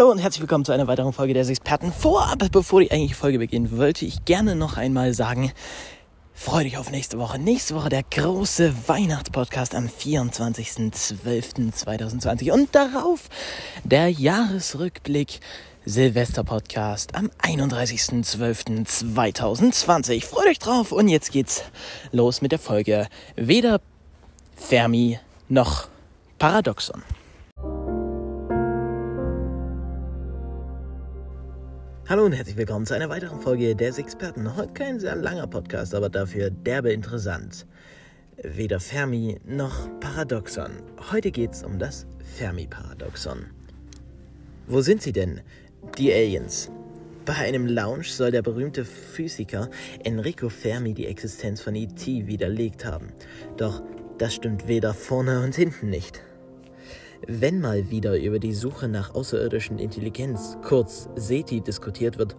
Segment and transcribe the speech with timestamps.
[0.00, 1.92] Hallo und herzlich willkommen zu einer weiteren Folge des Experten.
[1.92, 5.52] Vorab, bevor die eigentliche Folge beginnt, wollte ich gerne noch einmal sagen,
[6.32, 7.38] freu dich auf nächste Woche.
[7.38, 13.28] Nächste Woche der große Weihnachtspodcast am 24.12.2020 und darauf
[13.84, 15.40] der Jahresrückblick
[15.84, 20.24] Silvester-Podcast am 31.12.2020.
[20.24, 21.62] Freut euch drauf und jetzt geht's
[22.10, 23.06] los mit der Folge
[23.36, 23.82] Weder
[24.56, 25.18] Fermi
[25.50, 25.88] noch
[26.38, 27.02] Paradoxon.
[32.10, 34.56] Hallo und herzlich willkommen zu einer weiteren Folge des Experten.
[34.56, 37.68] Heute kein sehr langer Podcast, aber dafür derbe interessant.
[38.42, 40.72] Weder Fermi noch Paradoxon.
[41.12, 43.46] Heute geht's um das Fermi-Paradoxon.
[44.66, 45.40] Wo sind sie denn,
[45.98, 46.72] die Aliens?
[47.24, 49.70] Bei einem Lounge soll der berühmte Physiker
[50.02, 53.12] Enrico Fermi die Existenz von ET widerlegt haben.
[53.56, 53.84] Doch
[54.18, 56.24] das stimmt weder vorne und hinten nicht.
[57.26, 62.34] Wenn mal wieder über die Suche nach außerirdischen Intelligenz, kurz SETI, diskutiert wird,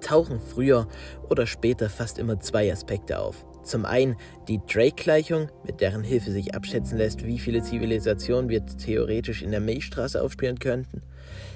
[0.00, 0.88] tauchen früher
[1.28, 3.46] oder später fast immer zwei Aspekte auf.
[3.62, 4.16] Zum einen
[4.48, 9.60] die Drake-Gleichung, mit deren Hilfe sich abschätzen lässt, wie viele Zivilisationen wir theoretisch in der
[9.60, 11.02] Milchstraße aufspüren könnten.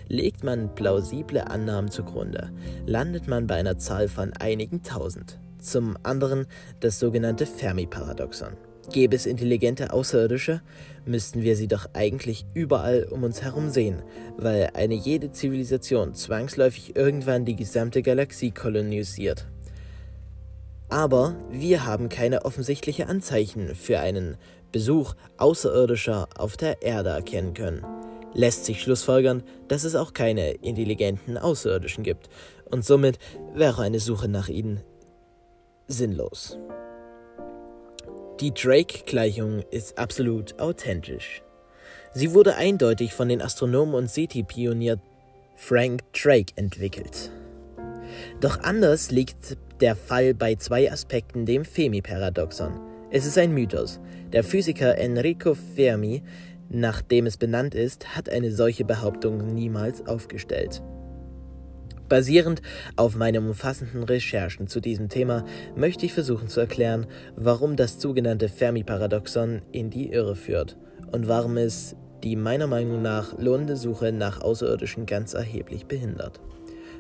[0.09, 2.53] Legt man plausible Annahmen zugrunde,
[2.87, 5.41] landet man bei einer Zahl von einigen tausend.
[5.59, 6.47] Zum anderen
[6.81, 8.57] das sogenannte Fermi-Paradoxon.
[8.91, 10.61] Gäbe es intelligente Außerirdische,
[11.05, 14.03] müssten wir sie doch eigentlich überall um uns herum sehen,
[14.37, 19.47] weil eine jede Zivilisation zwangsläufig irgendwann die gesamte Galaxie kolonisiert.
[20.89, 24.37] Aber wir haben keine offensichtliche Anzeichen für einen
[24.73, 27.87] Besuch Außerirdischer auf der Erde erkennen können.
[28.35, 32.29] Lässt sich schlussfolgern, dass es auch keine intelligenten Außerirdischen gibt,
[32.71, 33.19] und somit
[33.55, 34.81] wäre eine Suche nach ihnen
[35.89, 36.59] sinnlos.
[38.43, 41.45] Die Drake-Gleichung ist absolut authentisch.
[42.13, 45.01] Sie wurde eindeutig von den Astronomen und SETI-Pionier
[45.55, 47.31] Frank Drake entwickelt.
[48.41, 52.81] Doch anders liegt der Fall bei zwei Aspekten dem Fermi-Paradoxon.
[53.13, 54.01] Es ist ein Mythos.
[54.33, 56.25] Der Physiker Enrico Fermi,
[56.69, 60.83] nach dem es benannt ist, hat eine solche Behauptung niemals aufgestellt.
[62.13, 62.61] Basierend
[62.97, 67.07] auf meinen umfassenden Recherchen zu diesem Thema möchte ich versuchen zu erklären,
[67.37, 70.77] warum das sogenannte Fermi-Paradoxon in die Irre führt
[71.11, 76.39] und warum es die meiner Meinung nach lohnende Suche nach Außerirdischen ganz erheblich behindert.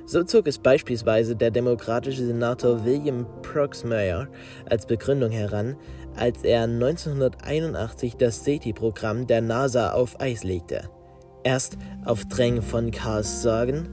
[0.07, 4.29] So zog es beispielsweise der demokratische Senator William Proxmire
[4.71, 5.77] als Begründung heran,
[6.17, 10.89] als er 1981 das SETI-Programm der NASA auf Eis legte.
[11.45, 13.91] Erst auf Drängen von Carl Sagan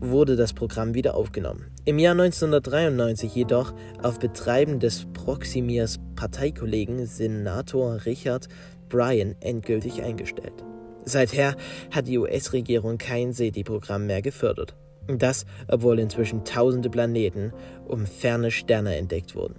[0.00, 1.66] wurde das Programm wieder aufgenommen.
[1.84, 8.48] Im Jahr 1993 jedoch auf Betreiben des Proximiers Parteikollegen Senator Richard
[8.88, 10.64] Bryan endgültig eingestellt.
[11.04, 11.56] Seither
[11.90, 14.76] hat die US-Regierung kein SETI-Programm mehr gefördert.
[15.06, 17.52] Das, obwohl inzwischen tausende Planeten
[17.86, 19.56] um ferne Sterne entdeckt wurden.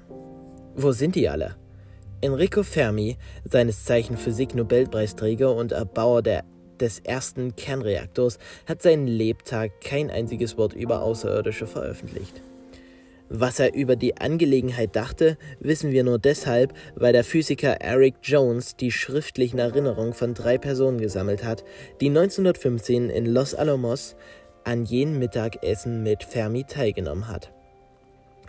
[0.75, 1.55] Wo sind die alle?
[2.22, 6.44] Enrico Fermi, seines Zeichen Physik-Nobelpreisträger und Erbauer der
[6.81, 12.41] des ersten Kernreaktors hat seinen Lebtag kein einziges Wort über Außerirdische veröffentlicht.
[13.31, 18.75] Was er über die Angelegenheit dachte, wissen wir nur deshalb, weil der Physiker Eric Jones
[18.75, 21.63] die schriftlichen Erinnerungen von drei Personen gesammelt hat,
[22.01, 24.16] die 1915 in Los Alamos
[24.63, 27.51] an jenem Mittagessen mit Fermi teilgenommen hat,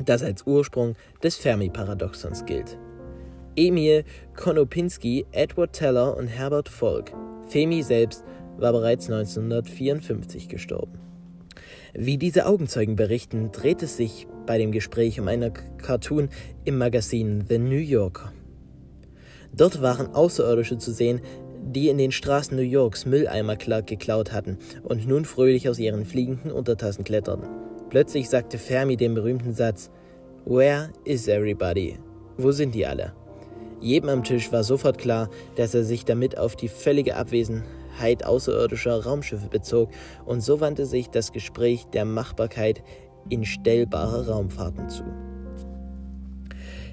[0.02, 2.78] das als Ursprung des Fermi-Paradoxons gilt.
[3.60, 4.04] Emil
[4.36, 7.12] Konopinski, Edward Teller und Herbert Volk
[7.46, 8.24] Femi selbst
[8.56, 10.98] war bereits 1954 gestorben.
[11.92, 16.30] Wie diese Augenzeugen berichten, dreht es sich bei dem Gespräch um einen Cartoon
[16.64, 18.32] im Magazin The New Yorker.
[19.54, 21.20] Dort waren Außerirdische zu sehen,
[21.62, 26.50] die in den Straßen New Yorks Mülleimer geklaut hatten und nun fröhlich aus ihren fliegenden
[26.50, 27.46] Untertassen kletterten.
[27.90, 29.90] Plötzlich sagte Fermi den berühmten Satz:
[30.46, 31.98] Where is everybody?
[32.38, 33.12] Wo sind die alle?
[33.80, 39.04] Jedem am Tisch war sofort klar, dass er sich damit auf die völlige Abwesenheit außerirdischer
[39.04, 39.90] Raumschiffe bezog,
[40.26, 42.82] und so wandte sich das Gespräch der Machbarkeit
[43.28, 45.04] in stellbare Raumfahrten zu.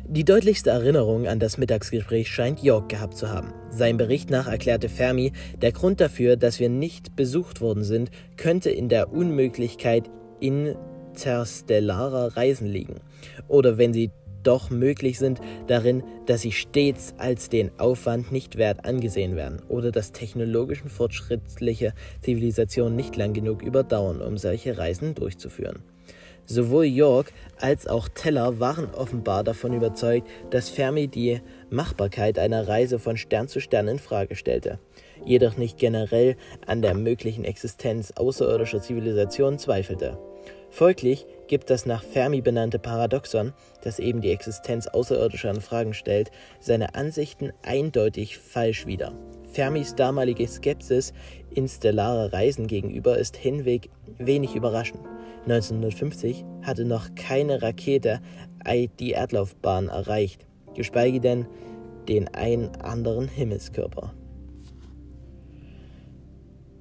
[0.09, 3.53] Die deutlichste Erinnerung an das Mittagsgespräch scheint York gehabt zu haben.
[3.69, 8.69] Sein Bericht nach erklärte Fermi, der Grund dafür, dass wir nicht besucht worden sind, könnte
[8.69, 13.01] in der Unmöglichkeit interstellarer Reisen liegen.
[13.49, 14.11] Oder wenn sie
[14.43, 19.91] doch möglich sind, darin, dass sie stets als den Aufwand nicht wert angesehen werden oder
[19.91, 25.79] dass technologischen fortschrittliche Zivilisationen nicht lang genug überdauern, um solche Reisen durchzuführen.
[26.49, 32.99] Sowohl York als auch Teller waren offenbar davon überzeugt, dass Fermi die Machbarkeit einer Reise
[32.99, 34.79] von Stern zu Stern in Frage stellte.
[35.25, 36.35] jedoch nicht generell
[36.65, 40.17] an der möglichen Existenz außerirdischer Zivilisationen zweifelte.
[40.77, 46.29] Folglich gibt das nach Fermi benannte Paradoxon, das eben die Existenz außerirdischer in Fragen stellt,
[46.59, 49.11] seine Ansichten eindeutig falsch wider.
[49.51, 51.13] Fermis damalige Skepsis
[51.49, 53.89] in stellare Reisen gegenüber ist hinweg
[54.19, 55.01] wenig überraschend.
[55.47, 58.21] 1950 hatte noch keine Rakete
[58.99, 60.45] die Erdlaufbahn erreicht,
[60.75, 61.47] geschweige denn
[62.07, 64.13] den einen anderen Himmelskörper.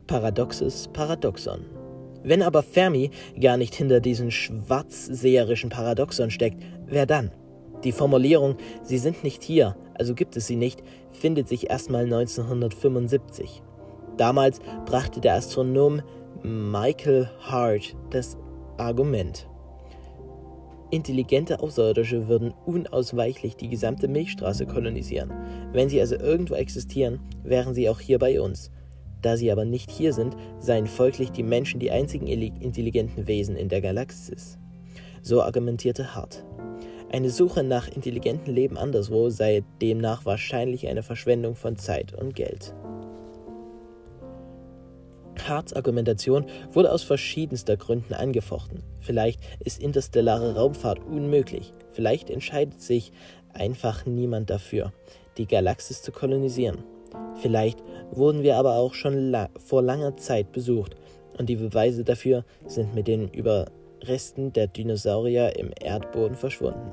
[0.07, 1.86] Paradoxes Paradoxon.
[2.27, 7.31] Wenn aber Fermi gar nicht hinter diesen schwarzseherischen Paradoxon steckt, wer dann?
[7.85, 10.83] Die Formulierung Sie sind nicht hier, also gibt es sie nicht,
[11.13, 13.63] findet sich erstmal 1975.
[14.17, 16.03] Damals brachte der Astronom
[16.43, 18.37] Michael Hart das
[18.77, 19.49] Argument.
[20.91, 25.33] Intelligente Außerirdische würden unausweichlich die gesamte Milchstraße kolonisieren.
[25.73, 28.73] Wenn sie also irgendwo existieren, wären sie auch hier bei uns.
[29.23, 33.69] Da sie aber nicht hier sind, seien folglich die Menschen die einzigen intelligenten Wesen in
[33.69, 34.59] der Galaxis.
[35.23, 36.45] So argumentierte Hart.
[37.11, 42.75] Eine Suche nach intelligentem Leben anderswo sei demnach wahrscheinlich eine Verschwendung von Zeit und Geld.
[45.49, 48.83] Harts Argumentation wurde aus verschiedenster Gründen angefochten.
[49.01, 51.73] Vielleicht ist interstellare Raumfahrt unmöglich.
[51.93, 53.13] Vielleicht entscheidet sich
[53.53, 54.93] einfach niemand dafür,
[55.39, 56.85] die Galaxis zu kolonisieren.
[57.43, 60.97] Vielleicht wurden wir aber auch schon la vor langer Zeit besucht
[61.39, 66.93] und die Beweise dafür sind mit den Überresten der Dinosaurier im Erdboden verschwunden.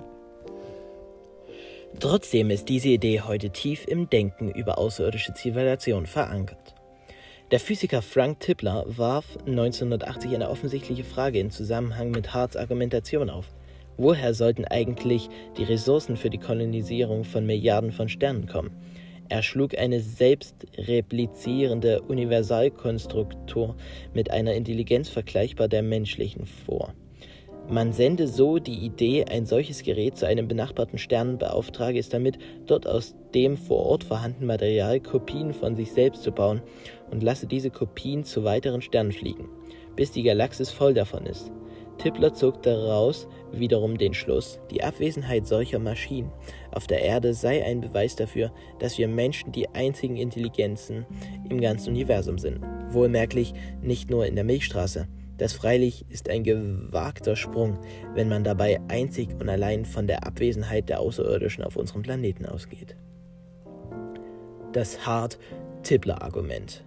[1.99, 6.75] Trotzdem ist diese Idee heute tief im Denken über außerirdische Zivilisation verankert.
[7.51, 13.45] Der Physiker Frank Tipler warf 1980 eine offensichtliche Frage in Zusammenhang mit Harts Argumentation auf.
[13.95, 18.71] Woher sollten eigentlich die Ressourcen für die Kolonisierung von Milliarden von Sternen kommen?
[19.29, 23.75] Er schlug eine selbstreplizierende Universalkonstruktur
[24.13, 26.93] mit einer Intelligenz vergleichbar der menschlichen vor.
[27.69, 32.37] Man sende so die Idee, ein solches Gerät zu einem benachbarten Stern beauftrage es damit,
[32.67, 36.61] dort aus dem vor Ort vorhandenen Material Kopien von sich selbst zu bauen
[37.09, 39.47] und lasse diese Kopien zu weiteren Sternen fliegen,
[39.95, 41.51] bis die Galaxis voll davon ist.
[41.99, 46.31] Tipler zog daraus wiederum den Schluss, die Abwesenheit solcher Maschinen
[46.71, 51.05] auf der Erde sei ein Beweis dafür, dass wir Menschen die einzigen Intelligenzen
[51.49, 52.59] im ganzen Universum sind.
[52.89, 55.07] Wohlmerklich nicht nur in der Milchstraße,
[55.37, 57.79] das freilich ist ein gewagter Sprung,
[58.13, 62.95] wenn man dabei einzig und allein von der Abwesenheit der Außerirdischen auf unserem Planeten ausgeht.
[64.71, 66.83] Das Hart-Tippler-Argument.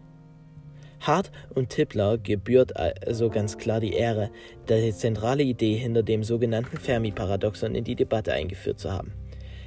[1.01, 4.31] Hart und Tippler gebührt also ganz klar die Ehre,
[4.69, 9.13] die zentrale Idee hinter dem sogenannten Fermi-Paradoxon in die Debatte eingeführt zu haben.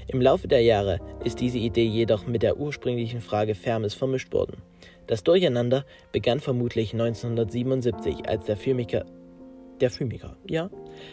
[0.08, 4.64] Im Laufe der Jahre ist diese Idee jedoch mit der ursprünglichen Frage Fermis vermischt worden.
[5.06, 9.06] Das Durcheinander begann vermutlich 1977, als der Physiker,
[9.80, 10.72] der Physiker, ja,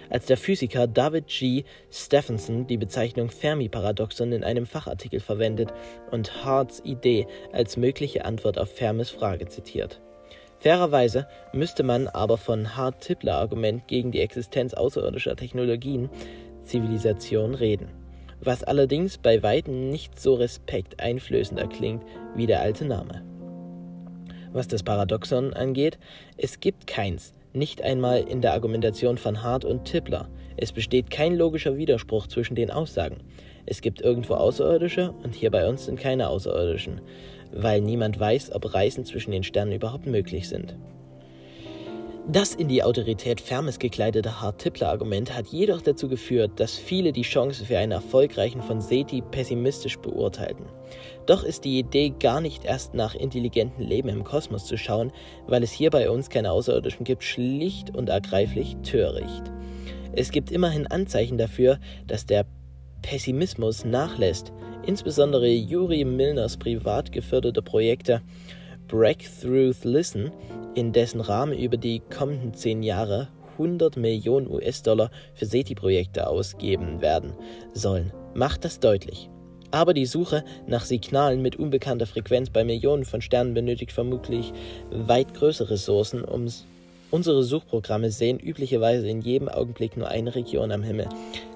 [0.09, 1.65] als der Physiker David G.
[1.91, 5.75] Stephenson die Bezeichnung Fermi-Paradoxon in einem Fachartikel verwendet
[6.11, 10.01] und Harts Idee als mögliche Antwort auf Fermis Frage zitiert.
[10.59, 16.09] Fairerweise müsste man aber von Hart-Tipler-Argument gegen die Existenz außerirdischer Technologien,
[16.63, 17.89] Zivilisation reden,
[18.41, 22.05] was allerdings bei weitem nicht so respekteinflößender klingt
[22.35, 23.23] wie der alte Name
[24.57, 25.99] was das Paradoxon angeht,
[26.37, 30.29] es gibt keins, nicht einmal in der Argumentation von Hart und Tipler.
[30.57, 33.19] Es besteht kein logischer Widerspruch zwischen den Aussagen.
[33.67, 37.01] Es gibt irgendwo Außerirdische und hier bei uns sind keine Außerirdischen,
[37.53, 40.77] weil niemand weiß, ob Reisen zwischen den Sternen überhaupt möglich sind.
[42.29, 47.65] Das in die Autorität Fermes gekleidete Hart-Tippler-Argument hat jedoch dazu geführt, dass viele die Chance
[47.65, 50.67] für einen erfolgreichen von SETI pessimistisch beurteilten.
[51.27, 55.13] Doch ist die Idee gar nicht erst nach intelligentem Leben im Kosmos zu schauen,
[55.47, 59.45] weil es hier bei uns keine Außerirdischen gibt, schlicht und ergreiflich töricht.
[60.11, 62.45] Es gibt immerhin Anzeichen dafür, dass der
[63.07, 64.53] Pessimismus nachlässt,
[64.85, 68.21] insbesondere Juri Milners privat geförderte Projekte
[68.89, 70.33] Breakthrough Listen,
[70.75, 77.33] in dessen Rahmen über die kommenden zehn Jahre 100 Millionen US-Dollar für SETI-Projekte ausgeben werden
[77.75, 79.31] sollen, macht das deutlich.
[79.71, 84.53] Aber die Suche nach Signalen mit unbekannter Frequenz bei Millionen von Sternen benötigt vermutlich
[84.91, 86.25] weit größere Ressourcen.
[86.25, 86.49] Um
[87.13, 91.09] unsere Suchprogramme sehen üblicherweise in jedem Augenblick nur eine Region am Himmel,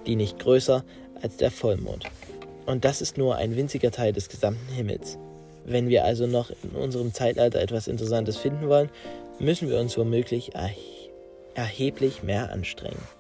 [0.06, 0.84] die nicht größer
[1.22, 2.04] als der Vollmond.
[2.66, 5.18] Und das ist nur ein winziger Teil des gesamten Himmels.
[5.64, 8.90] Wenn wir also noch in unserem Zeitalter etwas Interessantes finden wollen,
[9.38, 10.52] müssen wir uns womöglich
[11.54, 13.19] erheblich mehr anstrengen.